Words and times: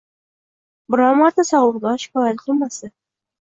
Biror 0.95 1.19
marta 1.19 1.45
sog‘lig‘idan 1.51 2.01
shikoyat 2.05 2.43
qilmasdi 2.47 2.91